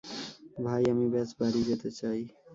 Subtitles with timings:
[0.57, 2.21] ভাই, আমি ব্যস বাড়ি যেতে চাই।